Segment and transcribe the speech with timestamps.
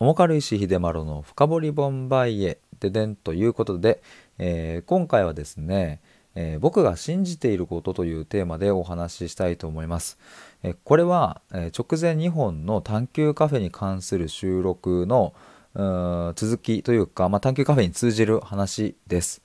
[0.00, 4.00] 重軽石秀丸の深掘りボンバイエででんということで、
[4.38, 6.00] えー、今回はですね、
[6.36, 10.16] えー、僕が信じていることというテーマでお話ししたいと思います。
[10.62, 15.34] えー、これは、え直前2本の探求カフェに関する収録の
[16.36, 19.42] 続きというか、まあ、探求カフェに通じる話です。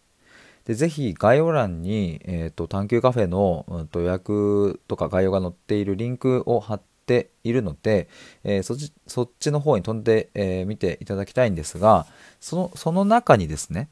[0.65, 8.07] でぜひ概要欄に、えーと、探求カフェの、うん、予約とか概要が載っているリンクを貼ってているので、
[8.43, 12.05] えー、そっちそっちの方に飛んでみ、えー、ていただきたいんですが
[12.39, 13.89] そのその中にですね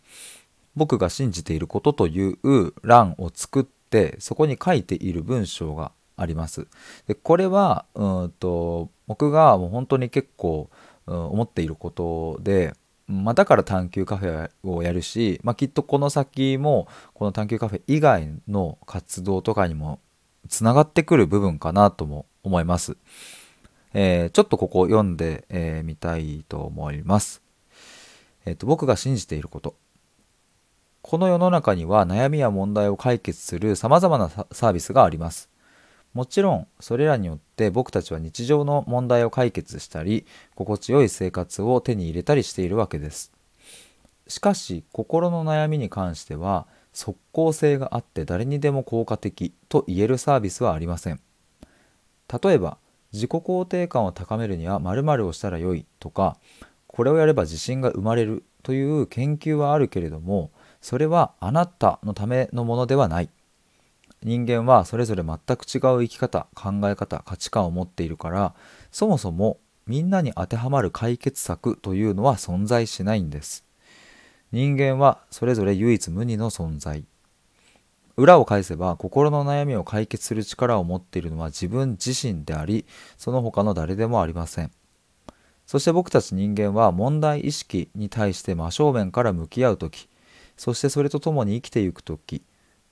[0.76, 6.68] 僕が信じていることという欄を作ってそこに書いている文章があります。
[7.08, 10.70] でこれはうんと僕がもう本当に結構、
[11.08, 12.74] うん、思っていることで、
[13.08, 20.00] まあ、だから探求カフェをやるし、まあ、きっとこの先もこの探求カフェ以外の活動とかにも
[20.48, 22.98] つながってくる部分かなとも思います。
[23.94, 27.42] えー、ちょっとここ読んでみ、えー、たいと思います。
[28.46, 29.76] えっ、ー、と僕が信じていること。
[31.02, 35.52] この世の中には悩みや問題を解決する様々なサービスがあります。
[36.14, 43.32] もちろんそれらによって僕たちは日常の問題を解決したり心地よい生活を手に入れたりしているわけです
[44.28, 51.22] しかし心の悩みに関しては即効性があって誰にでも効果的と言えるサービスはありません
[52.32, 52.78] 例えば
[53.14, 56.38] 自己肯定感を高めるには〇〇をしたらよいとか
[56.88, 60.52] これをやれば自信が生まれるという研究はあるけれども
[60.82, 63.30] それはあなたのためのものではない。
[64.24, 68.54] 人間はそれぞれ全く違う生き方考え方価値観を持っているから
[68.92, 69.58] そもそも
[69.88, 73.66] みんなに当てはまる解決策というのは存在しないんです。
[74.52, 77.04] 人間はそれぞれ唯一無二の存在。
[78.18, 82.86] 裏を返せば心の悩みを解決する力を持っているのは自分自身であり
[83.18, 84.72] その他の誰でもありません。
[85.66, 90.10] そして僕たち人間は問題意識に対して真正面から向き合う時
[90.58, 92.44] そしてそれと共に生きていく時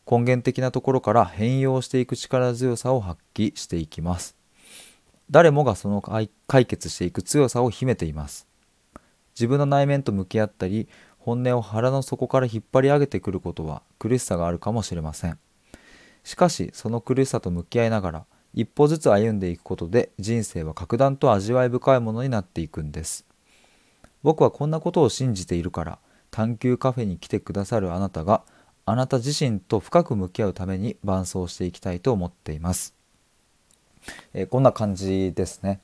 [0.09, 4.35] 根源的なところから変容していく力強さを発揮していきます。
[5.29, 8.47] 誰もがその解決していく強さを秘めています。
[9.35, 15.37] 自分の内面と向き合ったり本音を腹の底から引っ張り上げてくることは苦しさがあるかもしれません
[16.23, 23.25] しかしその苦しさと向き合いながら一歩ずつ歩んでいくことで人生は格段と味わい深いものになっていくんです
[24.23, 25.99] 僕はこんなことを信じているから
[26.31, 28.43] 探求カフェに来てくださるあなたが
[28.85, 32.95] あなた自身と深く向き合うために伴走していきたいと思っています。
[34.33, 35.79] えー、こんな感じですね。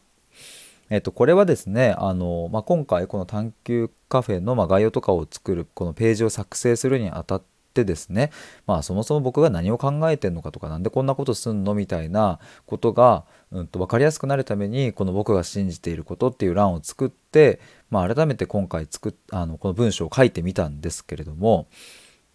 [0.90, 8.32] えっ、と、これはですね、あの、まあ、今回この探求カフェの、ま概要とかを作る、このページを作成するにあたってですね、
[8.68, 17.60] まあ、そもそも僕が何を考えてんのかとか、何でこんなことすんのみたいなことが、うんと、分かりやすくなるために、この僕が信じていることっていう欄を作って、
[17.90, 21.68] まあ、改めて今回作っあの、この文章を書いてみたんですけれども、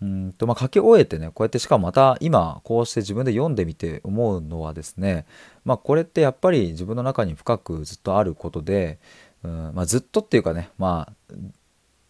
[0.02, 5.26] うんとまあ、書き終えてねこうやってしかもまた今こうして自分で読んでみて思うのはですね、
[5.64, 8.98] まあ、これってやっぱり自分の中に深くずっとあることで、
[9.42, 11.34] うんまあ、ずっとっていうかねまあ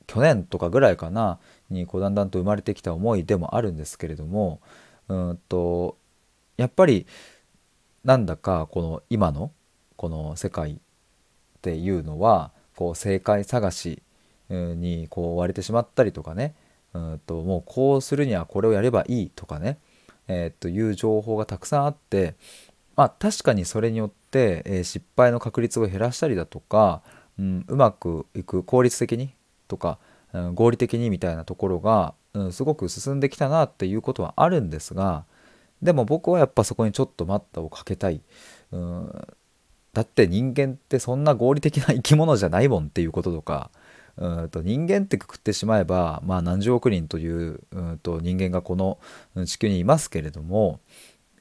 [0.07, 4.61] 去年とかぐらいかなにこうだんだんと生まれてきた思いでもあるんですけれども
[5.09, 5.97] うんと
[6.57, 7.07] やっぱり
[8.05, 9.51] なんだかこの今の
[9.97, 10.77] この世界っ
[11.61, 14.03] ていうのはこう正解探し
[14.49, 16.55] にこう追われてしまったりとかね
[16.95, 19.79] うんともうこうするにはこれをやればいいとかね、
[20.29, 22.35] えー、という情報がたくさんあって
[22.97, 27.03] まあ確かにそれによって、えー、失敗の確率を減らしたりだとか、
[27.39, 29.35] うん、うまくいく効率的に
[29.69, 29.99] とか、
[30.33, 35.25] うん、合理的にみたいなところが、うん、すごく進んできたなっていうことはあるんですが
[35.83, 38.21] でも僕はやっぱそこにちょっと待ったをかけたい。
[38.73, 39.27] うん
[39.93, 43.71] だって人間ってそんな合理的な生き物じゃないもんっていうこととか、
[44.21, 48.99] うんと人間ってくくってしまえば、まあ、何十億人といううんと人間がこの
[49.47, 50.81] 地球にいますけれども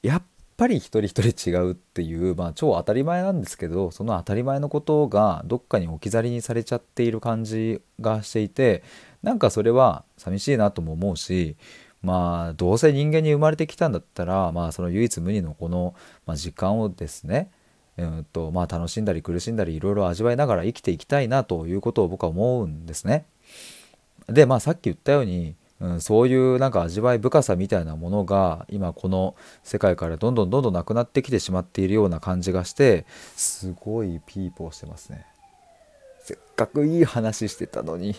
[0.02, 0.22] やっ
[0.56, 8.82] ぱり一人一人違うっていう、まあ、超当たり前なんですけどその当たり前のことがどっかに置き去りにされちゃっている感じがしていて
[9.22, 11.56] なんかそれは寂しいなとも思うし
[12.02, 15.94] まあどうせ人間に生まれてきたんだったら、まあ、その唯一無二のこの、
[16.24, 17.50] まあ、時間をですね
[17.98, 23.26] うんとまあ、楽しんだり苦しんだりいろいろ味わいながら生きていきたいなということを僕は思うんですね。
[24.28, 29.34] でまあさっき言ったように、うん、そういうなんか味わい深さみたいなものが今この
[29.64, 33.06] 世界からどんどんどんどんなくなってきてしまっているような感じがして
[33.36, 35.26] すごいピーポーしてますね。
[36.22, 38.14] せっかくいい話してたのに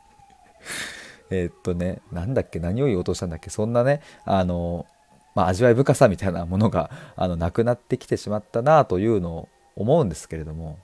[1.30, 4.86] えっとねなんだっけ何を言おうとしたんだっけそんなねあの
[5.34, 10.78] まあ、味わい深さみたいなものが あのなくなってきてしまったなというのを思うんですけれども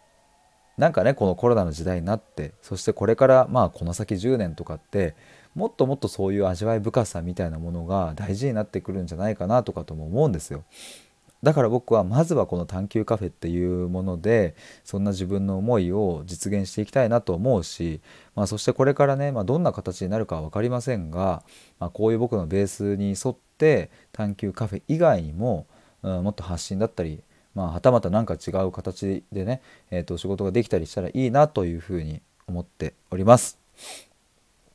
[0.76, 5.14] なんかねこのコロナの時代になってそしてこれからまあこの先10年とかって
[5.54, 10.64] もっともっとそういう味わい深さみたいなものが大事になってくるんじゃないかなとかとも思うんですよ。
[11.42, 14.54] だから僕はまずはこの探求カフェっていうもので
[14.84, 18.02] そんな自分の思いを実現していきたいなと思うし、
[18.34, 21.42] まあ、そしてこれからね、まあ、どんな形になるかは分かりませんが、
[21.78, 25.66] まあ、こういう僕のベースに沿って探求カフェ以外にも、
[26.02, 27.22] うん、もっと発信だったり、
[27.54, 29.60] まあ、はたまた何か違う形でね、
[29.90, 33.58] えー、と仕事ができたりしたらいいなというふうに思っております。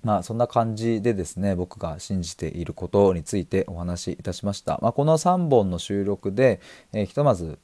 [0.04, 6.62] まあそんな感じでですね僕が信じていることについてお話しいたしました、まあ、この3本の収録で、
[6.94, 7.58] えー、ひとまず、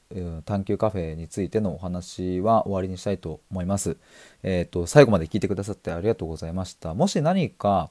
[0.44, 3.96] 探究カフェについてのお話は終わりにしたいと思います、
[4.42, 6.94] えーと、最後まで聞いてくださってありがとうございました。
[6.94, 7.90] もし何か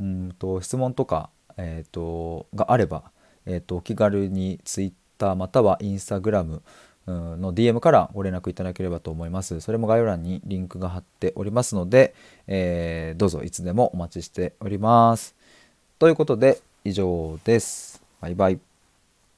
[0.00, 3.04] うんと質問とか、えーと、があれば、
[3.46, 6.60] えーと、とお気軽に Twitter または Instagram
[7.06, 9.60] の DM からご連絡いただければと思います。
[9.60, 12.14] それも概要欄にリンクが貼っておりますので、
[12.46, 15.34] えー、どうぞいつでもお待ちしております。
[15.98, 18.02] ということで以上です。
[18.20, 18.71] バイバイ。